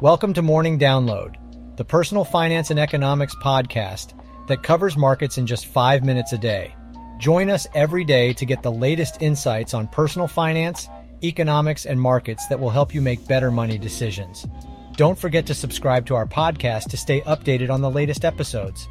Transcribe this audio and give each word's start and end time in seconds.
Welcome 0.00 0.32
to 0.34 0.42
Morning 0.42 0.78
Download, 0.78 1.34
the 1.76 1.84
personal 1.84 2.22
finance 2.22 2.70
and 2.70 2.78
economics 2.78 3.34
podcast 3.42 4.14
that 4.46 4.62
covers 4.62 4.96
markets 4.96 5.38
in 5.38 5.46
just 5.48 5.66
five 5.66 6.04
minutes 6.04 6.32
a 6.32 6.38
day. 6.38 6.72
Join 7.18 7.50
us 7.50 7.66
every 7.74 8.04
day 8.04 8.32
to 8.34 8.46
get 8.46 8.62
the 8.62 8.70
latest 8.70 9.20
insights 9.20 9.74
on 9.74 9.88
personal 9.88 10.28
finance, 10.28 10.88
economics, 11.24 11.84
and 11.84 12.00
markets 12.00 12.46
that 12.46 12.60
will 12.60 12.70
help 12.70 12.94
you 12.94 13.00
make 13.00 13.26
better 13.26 13.50
money 13.50 13.76
decisions. 13.76 14.46
Don't 14.94 15.18
forget 15.18 15.46
to 15.46 15.54
subscribe 15.54 16.06
to 16.06 16.14
our 16.14 16.26
podcast 16.26 16.90
to 16.90 16.96
stay 16.96 17.20
updated 17.22 17.68
on 17.68 17.80
the 17.80 17.90
latest 17.90 18.24
episodes. 18.24 18.86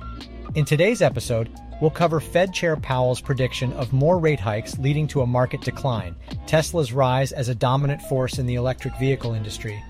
In 0.56 0.66
today's 0.66 1.02
episode, 1.02 1.50
we'll 1.80 1.90
cover 1.90 2.20
Fed 2.20 2.54
Chair 2.54 2.76
Powell's 2.76 3.22
prediction 3.22 3.72
of 3.74 3.94
more 3.94 4.20
rate 4.20 4.42
hikes 4.42 4.78
leading 4.78 5.08
to 5.08 5.22
a 5.22 5.26
market 5.26 5.62
decline, 5.62 6.18
Tesla's 6.48 6.92
rise 6.92 7.32
as 7.32 7.48
a 7.48 7.56
dominant 7.56 8.02
force 8.02 8.40
in 8.40 8.46
the 8.46 8.56
electric 8.56 8.94
vehicle 8.98 9.36
industry, 9.36 9.82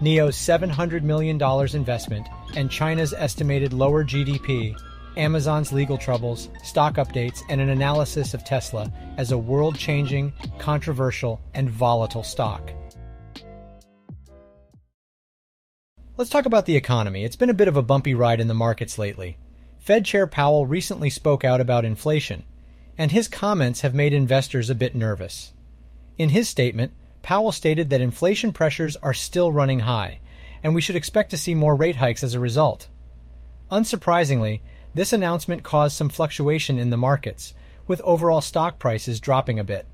NIO's 0.00 0.36
$700 0.36 1.02
million 1.02 1.40
investment, 1.74 2.28
and 2.54 2.70
China's 2.70 3.14
estimated 3.14 3.72
lower 3.72 4.04
GDP, 4.04 4.78
Amazon's 5.16 5.72
legal 5.72 5.96
troubles, 5.96 6.50
stock 6.62 6.96
updates, 6.96 7.40
and 7.48 7.60
an 7.60 7.70
analysis 7.70 8.34
of 8.34 8.44
Tesla 8.44 8.92
as 9.16 9.32
a 9.32 9.38
world 9.38 9.78
changing, 9.78 10.32
controversial, 10.58 11.40
and 11.54 11.70
volatile 11.70 12.22
stock. 12.22 12.70
Let's 16.18 16.30
talk 16.30 16.46
about 16.46 16.66
the 16.66 16.76
economy. 16.76 17.24
It's 17.24 17.36
been 17.36 17.50
a 17.50 17.54
bit 17.54 17.68
of 17.68 17.76
a 17.76 17.82
bumpy 17.82 18.14
ride 18.14 18.40
in 18.40 18.48
the 18.48 18.54
markets 18.54 18.98
lately. 18.98 19.38
Fed 19.78 20.04
Chair 20.04 20.26
Powell 20.26 20.66
recently 20.66 21.10
spoke 21.10 21.44
out 21.44 21.60
about 21.60 21.84
inflation, 21.84 22.44
and 22.98 23.12
his 23.12 23.28
comments 23.28 23.80
have 23.82 23.94
made 23.94 24.12
investors 24.12 24.68
a 24.68 24.74
bit 24.74 24.94
nervous. 24.94 25.52
In 26.18 26.30
his 26.30 26.48
statement, 26.48 26.92
Powell 27.26 27.50
stated 27.50 27.90
that 27.90 28.00
inflation 28.00 28.52
pressures 28.52 28.94
are 28.94 29.12
still 29.12 29.50
running 29.50 29.80
high, 29.80 30.20
and 30.62 30.76
we 30.76 30.80
should 30.80 30.94
expect 30.94 31.30
to 31.30 31.36
see 31.36 31.56
more 31.56 31.74
rate 31.74 31.96
hikes 31.96 32.22
as 32.22 32.34
a 32.34 32.38
result. 32.38 32.86
Unsurprisingly, 33.68 34.60
this 34.94 35.12
announcement 35.12 35.64
caused 35.64 35.96
some 35.96 36.08
fluctuation 36.08 36.78
in 36.78 36.90
the 36.90 36.96
markets, 36.96 37.52
with 37.88 38.00
overall 38.02 38.40
stock 38.40 38.78
prices 38.78 39.18
dropping 39.18 39.58
a 39.58 39.64
bit. 39.64 39.86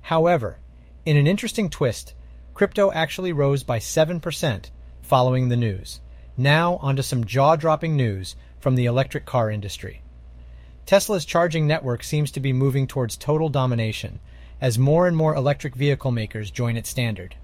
However, 0.00 0.58
in 1.06 1.16
an 1.16 1.28
interesting 1.28 1.70
twist, 1.70 2.14
crypto 2.54 2.90
actually 2.90 3.32
rose 3.32 3.62
by 3.62 3.78
7% 3.78 4.70
following 5.00 5.48
the 5.48 5.56
news. 5.56 6.00
Now, 6.36 6.74
onto 6.78 7.02
some 7.02 7.24
jaw 7.24 7.54
dropping 7.54 7.94
news 7.94 8.34
from 8.58 8.74
the 8.74 8.86
electric 8.86 9.26
car 9.26 9.48
industry. 9.48 10.02
Tesla's 10.86 11.24
charging 11.24 11.68
network 11.68 12.02
seems 12.02 12.32
to 12.32 12.40
be 12.40 12.52
moving 12.52 12.88
towards 12.88 13.16
total 13.16 13.48
domination, 13.48 14.18
as 14.60 14.78
more 14.78 15.06
and 15.06 15.16
more 15.16 15.34
electric 15.34 15.74
vehicle 15.74 16.10
makers 16.10 16.50
join 16.50 16.76
its 16.76 16.90
standard. 16.90 17.36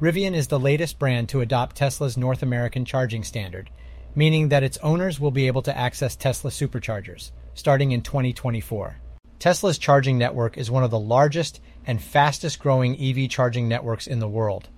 Rivian 0.00 0.34
is 0.34 0.48
the 0.48 0.58
latest 0.58 0.98
brand 0.98 1.28
to 1.30 1.40
adopt 1.40 1.76
Tesla's 1.76 2.16
North 2.16 2.42
American 2.42 2.84
charging 2.84 3.24
standard, 3.24 3.70
meaning 4.14 4.48
that 4.48 4.62
its 4.62 4.78
owners 4.78 5.18
will 5.18 5.30
be 5.30 5.46
able 5.46 5.62
to 5.62 5.76
access 5.76 6.16
Tesla 6.16 6.50
superchargers 6.50 7.30
starting 7.56 7.92
in 7.92 8.02
2024. 8.02 8.98
Tesla's 9.38 9.78
charging 9.78 10.18
network 10.18 10.56
is 10.56 10.70
one 10.70 10.84
of 10.84 10.90
the 10.90 10.98
largest 10.98 11.60
and 11.86 12.00
fastest 12.00 12.58
growing 12.58 13.00
EV 13.00 13.28
charging 13.30 13.66
networks 13.66 14.06
in 14.06 14.20
the 14.20 14.28
world. 14.28 14.68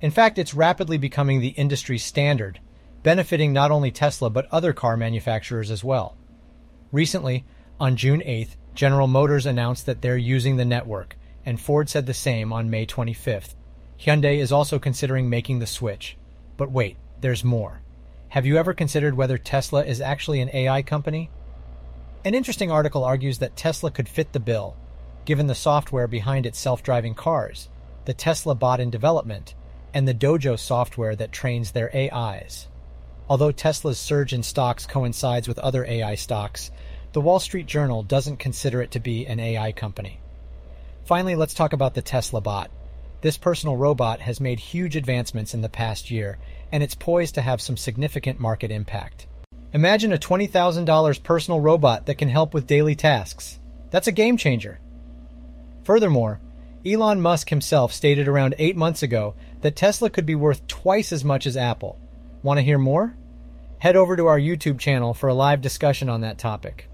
In 0.00 0.10
fact, 0.10 0.38
it's 0.38 0.54
rapidly 0.54 0.96
becoming 0.96 1.40
the 1.40 1.48
industry 1.48 1.98
standard, 1.98 2.60
benefiting 3.02 3.52
not 3.52 3.70
only 3.70 3.90
Tesla 3.90 4.30
but 4.30 4.46
other 4.50 4.72
car 4.72 4.96
manufacturers 4.96 5.70
as 5.70 5.84
well. 5.84 6.16
Recently, 6.92 7.44
on 7.78 7.96
June 7.96 8.20
8th, 8.20 8.56
General 8.74 9.08
Motors 9.08 9.46
announced 9.46 9.86
that 9.86 10.00
they're 10.00 10.16
using 10.16 10.56
the 10.56 10.64
network, 10.64 11.16
and 11.44 11.60
Ford 11.60 11.88
said 11.88 12.06
the 12.06 12.14
same 12.14 12.52
on 12.52 12.70
May 12.70 12.86
25th. 12.86 13.54
Hyundai 13.98 14.38
is 14.38 14.52
also 14.52 14.78
considering 14.78 15.28
making 15.28 15.58
the 15.58 15.66
switch. 15.66 16.16
But 16.56 16.70
wait, 16.70 16.96
there's 17.20 17.44
more. 17.44 17.82
Have 18.30 18.46
you 18.46 18.56
ever 18.56 18.72
considered 18.72 19.14
whether 19.16 19.38
Tesla 19.38 19.84
is 19.84 20.00
actually 20.00 20.40
an 20.40 20.50
AI 20.54 20.82
company? 20.82 21.30
An 22.24 22.34
interesting 22.34 22.70
article 22.70 23.02
argues 23.02 23.38
that 23.38 23.56
Tesla 23.56 23.90
could 23.90 24.08
fit 24.08 24.32
the 24.32 24.40
bill, 24.40 24.76
given 25.24 25.46
the 25.46 25.54
software 25.54 26.06
behind 26.06 26.46
its 26.46 26.58
self 26.58 26.82
driving 26.82 27.14
cars, 27.14 27.68
the 28.04 28.14
Tesla 28.14 28.54
bot 28.54 28.80
in 28.80 28.90
development, 28.90 29.54
and 29.92 30.06
the 30.06 30.14
Dojo 30.14 30.58
software 30.58 31.16
that 31.16 31.32
trains 31.32 31.72
their 31.72 31.90
AIs. 31.94 32.68
Although 33.28 33.52
Tesla's 33.52 33.98
surge 33.98 34.32
in 34.32 34.42
stocks 34.42 34.86
coincides 34.86 35.48
with 35.48 35.58
other 35.58 35.84
AI 35.84 36.14
stocks, 36.14 36.70
the 37.12 37.20
Wall 37.20 37.40
Street 37.40 37.66
Journal 37.66 38.02
doesn't 38.02 38.36
consider 38.36 38.82
it 38.82 38.92
to 38.92 39.00
be 39.00 39.26
an 39.26 39.40
AI 39.40 39.72
company. 39.72 40.19
Finally, 41.04 41.34
let's 41.34 41.54
talk 41.54 41.72
about 41.72 41.94
the 41.94 42.02
Tesla 42.02 42.40
bot. 42.40 42.70
This 43.20 43.36
personal 43.36 43.76
robot 43.76 44.20
has 44.20 44.40
made 44.40 44.58
huge 44.58 44.96
advancements 44.96 45.52
in 45.52 45.60
the 45.60 45.68
past 45.68 46.10
year, 46.10 46.38
and 46.72 46.82
it's 46.82 46.94
poised 46.94 47.34
to 47.34 47.42
have 47.42 47.60
some 47.60 47.76
significant 47.76 48.40
market 48.40 48.70
impact. 48.70 49.26
Imagine 49.72 50.12
a 50.12 50.18
$20,000 50.18 51.22
personal 51.22 51.60
robot 51.60 52.06
that 52.06 52.18
can 52.18 52.28
help 52.28 52.54
with 52.54 52.66
daily 52.66 52.94
tasks. 52.94 53.58
That's 53.90 54.08
a 54.08 54.12
game 54.12 54.36
changer. 54.36 54.80
Furthermore, 55.84 56.40
Elon 56.84 57.20
Musk 57.20 57.50
himself 57.50 57.92
stated 57.92 58.26
around 58.26 58.54
eight 58.58 58.76
months 58.76 59.02
ago 59.02 59.34
that 59.60 59.76
Tesla 59.76 60.08
could 60.08 60.24
be 60.24 60.34
worth 60.34 60.66
twice 60.66 61.12
as 61.12 61.24
much 61.24 61.46
as 61.46 61.56
Apple. 61.56 61.98
Want 62.42 62.58
to 62.58 62.62
hear 62.62 62.78
more? 62.78 63.16
Head 63.78 63.96
over 63.96 64.16
to 64.16 64.26
our 64.26 64.38
YouTube 64.38 64.78
channel 64.78 65.12
for 65.12 65.28
a 65.28 65.34
live 65.34 65.60
discussion 65.60 66.08
on 66.08 66.22
that 66.22 66.38
topic. 66.38 66.88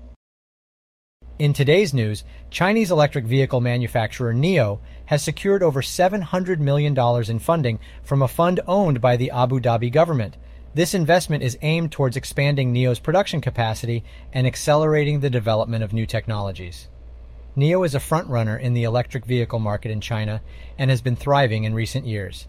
In 1.39 1.53
today's 1.53 1.93
news, 1.93 2.25
Chinese 2.49 2.91
electric 2.91 3.27
vehicle 3.27 3.61
manufacturer 3.61 4.33
NIO 4.33 4.79
has 5.05 5.23
secured 5.23 5.63
over 5.63 5.83
$700 5.83 6.61
million 6.61 6.99
in 7.29 7.39
funding 7.39 7.79
from 8.03 8.23
a 8.23 8.29
fund 8.29 8.61
owned 8.67 9.03
by 9.03 9.19
the 9.19 9.31
Abu 9.31 9.61
Dhabi 9.61 9.93
government. 9.93 10.39
This 10.73 10.95
investment 10.95 11.43
is 11.43 11.59
aimed 11.61 11.93
towards 11.93 12.17
expanding 12.17 12.73
NIO's 12.73 13.01
production 13.01 13.43
capacity 13.43 14.03
and 14.33 14.47
accelerating 14.47 15.21
the 15.21 15.29
development 15.29 15.85
of 15.85 15.93
new 15.93 16.07
technologies. 16.07 16.89
NIO 17.55 17.85
is 17.85 17.95
a 17.95 18.01
frontrunner 18.01 18.59
in 18.59 18.73
the 18.73 18.85
electric 18.85 19.27
vehicle 19.27 19.59
market 19.59 19.91
in 19.91 20.01
China 20.01 20.41
and 20.79 20.89
has 20.89 21.03
been 21.03 21.17
thriving 21.17 21.65
in 21.65 21.75
recent 21.75 22.07
years. 22.07 22.49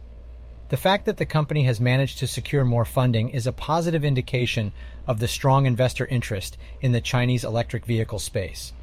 The 0.69 0.75
fact 0.77 1.05
that 1.05 1.15
the 1.15 1.25
company 1.25 1.63
has 1.63 1.79
managed 1.79 2.17
to 2.19 2.27
secure 2.27 2.65
more 2.65 2.83
funding 2.83 3.29
is 3.29 3.47
a 3.47 3.53
positive 3.53 4.03
indication 4.03 4.73
of 5.07 5.19
the 5.19 5.27
strong 5.27 5.65
investor 5.65 6.05
interest 6.07 6.57
in 6.81 6.91
the 6.91 6.99
Chinese 6.99 7.45
electric 7.45 7.85
vehicle 7.85 8.19
space. 8.19 8.73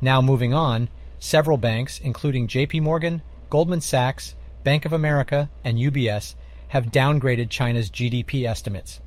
Now 0.00 0.22
moving 0.22 0.54
on, 0.54 0.88
several 1.18 1.58
banks, 1.58 1.98
including 1.98 2.46
JP 2.46 2.82
Morgan, 2.82 3.22
Goldman 3.50 3.80
Sachs, 3.80 4.36
Bank 4.62 4.84
of 4.84 4.92
America, 4.92 5.50
and 5.64 5.78
UBS, 5.78 6.36
have 6.68 6.92
downgraded 6.92 7.50
China's 7.50 7.90
GDP 7.90 8.46
estimates. 8.46 9.00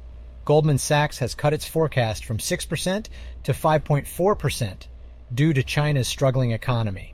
Goldman 0.44 0.78
Sachs 0.78 1.20
has 1.20 1.36
cut 1.36 1.54
its 1.54 1.66
forecast 1.66 2.26
from 2.26 2.38
6% 2.38 3.08
to 3.44 3.54
5.4% 3.54 4.88
due 5.34 5.54
to 5.54 5.64
China's 5.64 6.08
struggling 6.10 6.52
economy. 6.52 7.14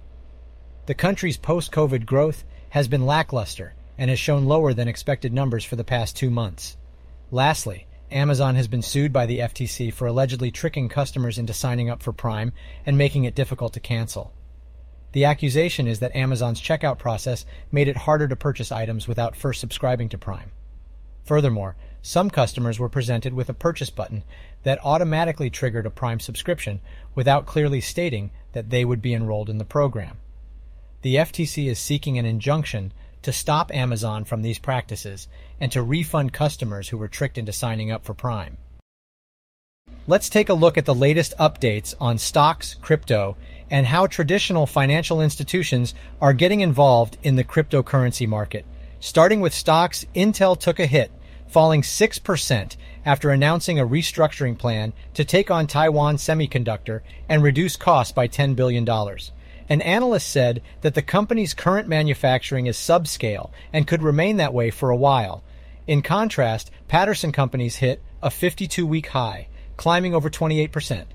The 0.88 0.96
country's 0.96 1.38
post 1.38 1.72
COVID 1.72 2.08
growth 2.08 2.44
has 2.70 2.88
been 2.88 3.06
lackluster 3.06 3.76
and 3.98 4.10
has 4.10 4.20
shown 4.20 4.46
lower 4.46 4.74
than 4.74 4.88
expected 4.88 5.34
numbers 5.34 5.64
for 5.64 5.76
the 5.76 5.84
past 5.84 6.16
two 6.16 6.30
months. 6.30 6.78
Lastly, 7.32 7.88
Amazon 8.12 8.56
has 8.56 8.68
been 8.68 8.82
sued 8.82 9.12
by 9.12 9.26
the 9.26 9.40
FTC 9.40 9.92
for 9.92 10.08
allegedly 10.08 10.52
tricking 10.52 10.90
customers 10.90 11.38
into 11.38 11.54
signing 11.54 11.90
up 11.90 12.04
for 12.04 12.14
Prime 12.14 12.54
and 12.86 12.98
making 12.98 13.24
it 13.24 13.36
difficult 13.36 13.74
to 13.74 13.80
cancel. 13.80 14.32
The 15.12 15.26
accusation 15.26 15.88
is 15.88 16.00
that 16.00 16.16
Amazon's 16.16 16.62
checkout 16.62 17.00
process 17.00 17.46
made 17.72 17.88
it 17.88 17.98
harder 17.98 18.28
to 18.28 18.36
purchase 18.36 18.72
items 18.72 19.08
without 19.08 19.36
first 19.36 19.60
subscribing 19.60 20.10
to 20.10 20.18
Prime. 20.18 20.52
Furthermore, 21.24 21.76
some 22.02 22.30
customers 22.30 22.78
were 22.78 22.90
presented 22.90 23.34
with 23.34 23.50
a 23.50 23.54
purchase 23.54 23.90
button 23.90 24.24
that 24.64 24.80
automatically 24.84 25.50
triggered 25.50 25.88
a 25.88 25.90
Prime 25.90 26.20
subscription 26.20 26.82
without 27.16 27.48
clearly 27.48 27.82
stating 27.82 28.30
that 28.52 28.70
they 28.70 28.86
would 28.86 29.02
be 29.02 29.14
enrolled 29.14 29.50
in 29.50 29.58
the 29.58 29.66
program. 29.66 30.20
The 31.02 31.16
FTC 31.16 31.68
is 31.68 31.80
seeking 31.80 32.20
an 32.20 32.26
injunction 32.26 32.94
to 33.26 33.34
stop 33.34 33.74
Amazon 33.74 34.24
from 34.24 34.44
these 34.44 34.60
practices 34.60 35.28
and 35.60 35.72
to 35.72 35.82
refund 35.82 36.32
customers 36.32 36.90
who 36.90 36.98
were 36.98 37.08
tricked 37.08 37.40
into 37.40 37.52
signing 37.52 37.90
up 37.90 38.06
for 38.06 38.14
Prime. 38.14 38.58
Let's 40.06 40.30
take 40.30 40.50
a 40.50 40.54
look 40.54 40.78
at 40.78 40.86
the 40.86 40.94
latest 40.94 41.34
updates 41.40 41.96
on 42.00 42.20
stocks, 42.20 42.76
crypto, 42.76 43.36
and 43.72 43.88
how 43.88 44.06
traditional 44.06 44.68
financial 44.68 45.22
institutions 45.22 45.96
are 46.22 46.34
getting 46.34 46.60
involved 46.60 47.18
in 47.24 47.36
the 47.36 47.44
cryptocurrency 47.44 48.28
market. 48.28 48.64
Starting 49.00 49.42
with 49.42 49.56
stocks, 49.56 50.06
Intel 50.16 50.60
took 50.60 50.80
a 50.80 50.86
hit, 50.86 51.12
falling 51.48 51.82
6% 51.82 52.76
after 53.06 53.32
announcing 53.32 53.80
a 53.80 53.88
restructuring 53.88 54.56
plan 54.56 54.94
to 55.16 55.26
take 55.26 55.50
on 55.50 55.66
Taiwan 55.66 56.18
Semiconductor 56.18 57.02
and 57.28 57.42
reduce 57.42 57.76
costs 57.76 58.14
by 58.14 58.28
$10 58.28 58.56
billion. 58.56 58.86
An 59.68 59.82
analyst 59.82 60.30
said 60.30 60.62
that 60.82 60.94
the 60.94 61.02
company's 61.02 61.54
current 61.54 61.88
manufacturing 61.88 62.68
is 62.68 62.78
subscale 62.78 63.52
and 63.74 63.88
could 63.88 64.04
remain 64.04 64.38
that 64.38 64.54
way 64.54 64.70
for 64.70 64.90
a 64.90 64.96
while. 64.96 65.44
In 65.88 66.02
contrast, 66.02 66.72
Patterson 66.88 67.32
Companies 67.32 67.78
hit 67.78 68.02
a 68.22 68.30
52 68.30 68.86
week 68.86 69.08
high, 69.08 69.48
climbing 69.78 70.14
over 70.14 70.30
28%. 70.30 71.06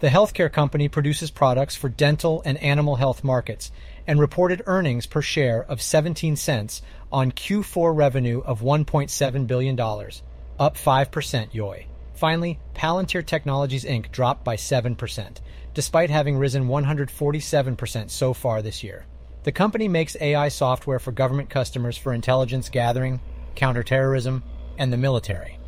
The 0.00 0.08
healthcare 0.08 0.52
company 0.52 0.88
produces 0.88 1.30
products 1.30 1.74
for 1.74 1.88
dental 1.88 2.42
and 2.44 2.58
animal 2.58 2.96
health 2.96 3.24
markets 3.24 3.72
and 4.06 4.20
reported 4.20 4.62
earnings 4.66 5.06
per 5.06 5.22
share 5.22 5.64
of 5.64 5.80
17 5.80 6.36
cents 6.36 6.82
on 7.10 7.32
Q4 7.32 7.96
revenue 7.96 8.42
of 8.44 8.60
$1.7 8.60 9.46
billion, 9.46 9.80
up 9.80 10.76
5% 10.76 11.52
YoY. 11.52 11.86
Finally, 12.14 12.58
Palantir 12.74 13.24
Technologies 13.24 13.84
Inc. 13.84 14.10
dropped 14.10 14.44
by 14.44 14.56
7%, 14.56 15.38
despite 15.76 16.08
having 16.08 16.38
risen 16.38 16.68
147% 16.68 18.08
so 18.08 18.32
far 18.32 18.62
this 18.62 18.82
year. 18.82 19.04
The 19.42 19.52
company 19.52 19.88
makes 19.88 20.16
AI 20.18 20.48
software 20.48 20.98
for 20.98 21.12
government 21.12 21.50
customers 21.50 21.98
for 21.98 22.14
intelligence 22.14 22.70
gathering, 22.70 23.20
counterterrorism, 23.56 24.42
and 24.78 24.90
the 24.90 24.96
military. 24.96 25.58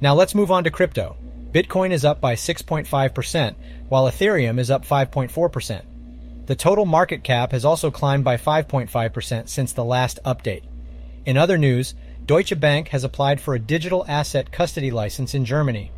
Now 0.00 0.14
let's 0.14 0.34
move 0.34 0.50
on 0.50 0.64
to 0.64 0.70
crypto. 0.70 1.18
Bitcoin 1.52 1.90
is 1.90 2.02
up 2.02 2.18
by 2.18 2.34
6.5%, 2.34 3.54
while 3.90 4.06
Ethereum 4.06 4.58
is 4.58 4.70
up 4.70 4.86
5.4%. 4.86 5.82
The 6.46 6.56
total 6.56 6.86
market 6.86 7.22
cap 7.22 7.52
has 7.52 7.66
also 7.66 7.90
climbed 7.90 8.24
by 8.24 8.38
5.5% 8.38 9.50
since 9.50 9.74
the 9.74 9.84
last 9.84 10.18
update. 10.24 10.62
In 11.26 11.36
other 11.36 11.58
news, 11.58 11.94
Deutsche 12.24 12.58
Bank 12.58 12.88
has 12.88 13.04
applied 13.04 13.38
for 13.38 13.54
a 13.54 13.60
digital 13.60 14.06
asset 14.08 14.50
custody 14.50 14.90
license 14.90 15.34
in 15.34 15.44
Germany. 15.44 15.92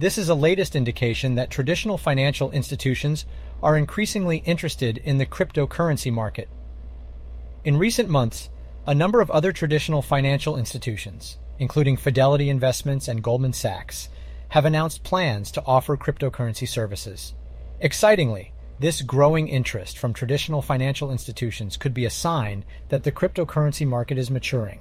This 0.00 0.16
is 0.16 0.30
a 0.30 0.34
latest 0.34 0.74
indication 0.74 1.34
that 1.34 1.50
traditional 1.50 1.98
financial 1.98 2.50
institutions 2.52 3.26
are 3.62 3.76
increasingly 3.76 4.38
interested 4.46 4.96
in 4.96 5.18
the 5.18 5.26
cryptocurrency 5.26 6.10
market. 6.10 6.48
In 7.66 7.76
recent 7.76 8.08
months, 8.08 8.48
a 8.86 8.94
number 8.94 9.20
of 9.20 9.30
other 9.30 9.52
traditional 9.52 10.00
financial 10.00 10.56
institutions, 10.56 11.36
including 11.58 11.98
Fidelity 11.98 12.48
Investments 12.48 13.08
and 13.08 13.22
Goldman 13.22 13.52
Sachs, 13.52 14.08
have 14.48 14.64
announced 14.64 15.04
plans 15.04 15.50
to 15.50 15.64
offer 15.66 15.98
cryptocurrency 15.98 16.66
services. 16.66 17.34
Excitingly, 17.80 18.54
this 18.78 19.02
growing 19.02 19.48
interest 19.48 19.98
from 19.98 20.14
traditional 20.14 20.62
financial 20.62 21.12
institutions 21.12 21.76
could 21.76 21.92
be 21.92 22.06
a 22.06 22.10
sign 22.10 22.64
that 22.88 23.02
the 23.02 23.12
cryptocurrency 23.12 23.86
market 23.86 24.16
is 24.16 24.30
maturing. 24.30 24.80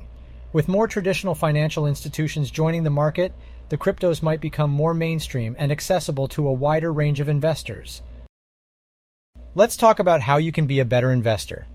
With 0.52 0.68
more 0.68 0.88
traditional 0.88 1.36
financial 1.36 1.86
institutions 1.86 2.50
joining 2.50 2.84
the 2.84 2.90
market, 2.90 3.34
the 3.70 3.78
cryptos 3.78 4.24
might 4.24 4.42
become 4.42 4.72
more 4.72 4.96
mainstream 4.96 5.56
and 5.60 5.72
accessible 5.72 6.28
to 6.30 6.48
a 6.48 6.54
wider 6.54 6.92
range 6.92 7.20
of 7.20 7.30
investors. 7.30 8.02
Let's 9.54 9.78
talk 9.78 10.00
about 10.00 10.22
how 10.22 10.38
you 10.38 10.52
can 10.52 10.66
be 10.66 10.80
a 10.80 10.86
better 10.86 11.12
investor. 11.12 11.68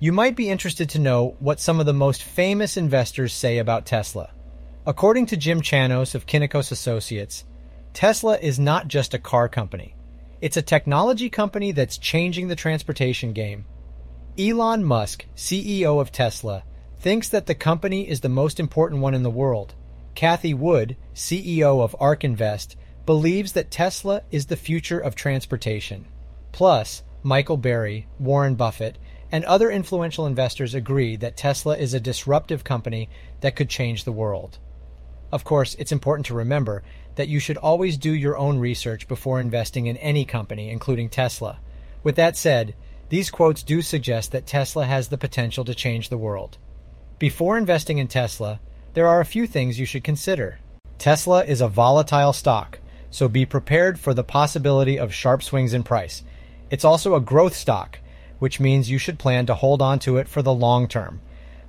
You 0.00 0.12
might 0.12 0.36
be 0.36 0.50
interested 0.50 0.90
to 0.90 0.98
know 0.98 1.36
what 1.38 1.60
some 1.60 1.80
of 1.80 1.86
the 1.86 1.94
most 1.94 2.22
famous 2.22 2.76
investors 2.76 3.32
say 3.32 3.56
about 3.56 3.86
Tesla. 3.86 4.30
According 4.86 5.26
to 5.26 5.38
Jim 5.38 5.62
Chanos 5.62 6.14
of 6.14 6.26
Kynikos 6.26 6.72
Associates, 6.72 7.44
Tesla 7.94 8.36
is 8.36 8.58
not 8.58 8.86
just 8.86 9.14
a 9.14 9.18
car 9.18 9.48
company. 9.48 9.96
It's 10.42 10.58
a 10.58 10.62
technology 10.62 11.30
company 11.30 11.72
that's 11.72 11.96
changing 11.96 12.48
the 12.48 12.56
transportation 12.56 13.32
game. 13.32 13.64
Elon 14.38 14.84
Musk, 14.84 15.24
CEO 15.36 16.02
of 16.02 16.12
Tesla, 16.12 16.64
thinks 17.04 17.28
that 17.28 17.44
the 17.44 17.54
company 17.54 18.08
is 18.08 18.22
the 18.22 18.30
most 18.30 18.58
important 18.58 18.98
one 19.02 19.12
in 19.12 19.22
the 19.22 19.28
world. 19.28 19.74
Cathie 20.14 20.54
Wood, 20.54 20.96
CEO 21.14 21.82
of 21.82 21.94
ARK 22.00 22.24
Invest, 22.24 22.76
believes 23.04 23.52
that 23.52 23.70
Tesla 23.70 24.22
is 24.30 24.46
the 24.46 24.56
future 24.56 25.00
of 25.00 25.14
transportation. 25.14 26.06
Plus, 26.50 27.02
Michael 27.22 27.58
Burry, 27.58 28.06
Warren 28.18 28.54
Buffett, 28.54 28.96
and 29.30 29.44
other 29.44 29.70
influential 29.70 30.24
investors 30.24 30.72
agree 30.74 31.14
that 31.16 31.36
Tesla 31.36 31.76
is 31.76 31.92
a 31.92 32.00
disruptive 32.00 32.64
company 32.64 33.10
that 33.42 33.54
could 33.54 33.68
change 33.68 34.04
the 34.04 34.10
world. 34.10 34.58
Of 35.30 35.44
course, 35.44 35.74
it's 35.74 35.92
important 35.92 36.24
to 36.28 36.34
remember 36.34 36.82
that 37.16 37.28
you 37.28 37.38
should 37.38 37.58
always 37.58 37.98
do 37.98 38.14
your 38.14 38.38
own 38.38 38.58
research 38.58 39.06
before 39.08 39.40
investing 39.40 39.84
in 39.84 39.98
any 39.98 40.24
company, 40.24 40.70
including 40.70 41.10
Tesla. 41.10 41.60
With 42.02 42.16
that 42.16 42.34
said, 42.34 42.74
these 43.10 43.30
quotes 43.30 43.62
do 43.62 43.82
suggest 43.82 44.32
that 44.32 44.46
Tesla 44.46 44.86
has 44.86 45.08
the 45.08 45.18
potential 45.18 45.66
to 45.66 45.74
change 45.74 46.08
the 46.08 46.16
world. 46.16 46.56
Before 47.18 47.56
investing 47.56 47.98
in 47.98 48.08
Tesla, 48.08 48.58
there 48.94 49.06
are 49.06 49.20
a 49.20 49.24
few 49.24 49.46
things 49.46 49.78
you 49.78 49.86
should 49.86 50.02
consider. 50.02 50.58
Tesla 50.98 51.44
is 51.44 51.60
a 51.60 51.68
volatile 51.68 52.32
stock, 52.32 52.80
so 53.08 53.28
be 53.28 53.46
prepared 53.46 54.00
for 54.00 54.14
the 54.14 54.24
possibility 54.24 54.98
of 54.98 55.14
sharp 55.14 55.40
swings 55.40 55.74
in 55.74 55.84
price. 55.84 56.24
It's 56.70 56.84
also 56.84 57.14
a 57.14 57.20
growth 57.20 57.54
stock, 57.54 58.00
which 58.40 58.58
means 58.58 58.90
you 58.90 58.98
should 58.98 59.20
plan 59.20 59.46
to 59.46 59.54
hold 59.54 59.80
on 59.80 60.00
to 60.00 60.16
it 60.16 60.26
for 60.26 60.42
the 60.42 60.52
long 60.52 60.88
term. 60.88 61.20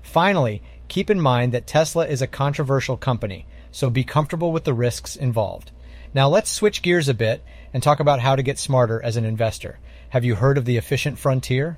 Finally, 0.01 0.63
keep 0.87 1.11
in 1.11 1.21
mind 1.21 1.51
that 1.51 1.67
Tesla 1.67 2.07
is 2.07 2.23
a 2.23 2.27
controversial 2.27 2.97
company, 2.97 3.45
so 3.71 3.91
be 3.91 4.03
comfortable 4.03 4.51
with 4.51 4.63
the 4.63 4.73
risks 4.73 5.15
involved. 5.15 5.71
Now 6.11 6.27
let's 6.27 6.49
switch 6.49 6.81
gears 6.81 7.07
a 7.07 7.13
bit 7.13 7.43
and 7.71 7.83
talk 7.83 7.99
about 7.99 8.19
how 8.19 8.35
to 8.35 8.43
get 8.43 8.57
smarter 8.57 8.99
as 9.03 9.15
an 9.15 9.25
investor. 9.25 9.77
Have 10.09 10.25
you 10.25 10.33
heard 10.33 10.57
of 10.57 10.65
the 10.65 10.77
efficient 10.77 11.19
frontier? 11.19 11.77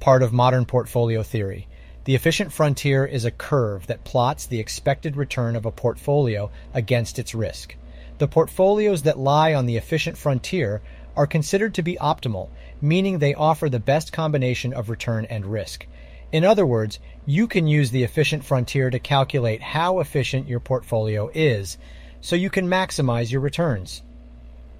Part 0.00 0.22
of 0.22 0.32
modern 0.32 0.64
portfolio 0.64 1.22
theory. 1.22 1.68
The 2.04 2.14
efficient 2.14 2.52
frontier 2.52 3.06
is 3.06 3.24
a 3.24 3.30
curve 3.30 3.86
that 3.86 4.04
plots 4.04 4.44
the 4.44 4.60
expected 4.60 5.16
return 5.16 5.56
of 5.56 5.64
a 5.64 5.70
portfolio 5.70 6.50
against 6.74 7.18
its 7.18 7.34
risk. 7.34 7.76
The 8.18 8.28
portfolios 8.28 9.02
that 9.02 9.18
lie 9.18 9.54
on 9.54 9.64
the 9.64 9.78
efficient 9.78 10.18
frontier 10.18 10.82
are 11.16 11.26
considered 11.26 11.72
to 11.74 11.82
be 11.82 11.96
optimal, 11.96 12.50
meaning 12.82 13.18
they 13.18 13.32
offer 13.32 13.70
the 13.70 13.80
best 13.80 14.12
combination 14.12 14.74
of 14.74 14.90
return 14.90 15.24
and 15.30 15.46
risk. 15.46 15.86
In 16.30 16.44
other 16.44 16.66
words, 16.66 16.98
you 17.24 17.46
can 17.46 17.66
use 17.66 17.90
the 17.90 18.02
efficient 18.02 18.44
frontier 18.44 18.90
to 18.90 18.98
calculate 18.98 19.62
how 19.62 20.00
efficient 20.00 20.46
your 20.46 20.60
portfolio 20.60 21.30
is 21.32 21.78
so 22.20 22.36
you 22.36 22.50
can 22.50 22.68
maximize 22.68 23.30
your 23.30 23.40
returns. 23.40 24.02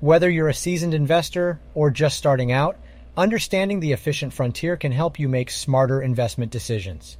Whether 0.00 0.28
you're 0.28 0.48
a 0.48 0.54
seasoned 0.54 0.92
investor 0.92 1.58
or 1.74 1.90
just 1.90 2.18
starting 2.18 2.52
out, 2.52 2.76
Understanding 3.16 3.78
the 3.78 3.93
efficient 3.93 4.32
frontier 4.32 4.76
can 4.76 4.90
help 4.90 5.20
you 5.20 5.28
make 5.28 5.49
smarter 5.49 6.02
investment 6.02 6.50
decisions. 6.50 7.16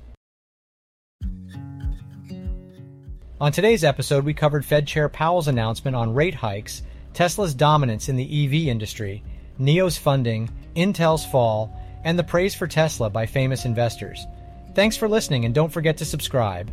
On 3.41 3.53
today's 3.53 3.85
episode, 3.85 4.25
we 4.25 4.35
covered 4.35 4.65
Fed 4.65 4.89
Chair 4.89 5.09
Powell's 5.09 5.47
announcement 5.47 5.95
on 5.95 6.15
rate 6.15 6.35
hikes, 6.35 6.83
Tesla's 7.13 7.55
dominance 7.55 8.09
in 8.09 8.17
the 8.17 8.45
EV 8.45 8.69
industry, 8.69 9.23
NIO's 9.59 9.97
funding, 9.97 10.51
Intel's 10.75 11.25
fall, 11.25 11.73
and 12.03 12.19
the 12.19 12.25
praise 12.25 12.57
for 12.57 12.67
Tesla 12.67 13.09
by 13.09 13.25
famous 13.25 13.65
investors. 13.65 14.27
Thanks 14.75 14.97
for 14.97 15.09
listening, 15.09 15.45
and 15.45 15.55
don't 15.55 15.73
forget 15.73 15.97
to 15.99 16.05
subscribe. 16.05 16.73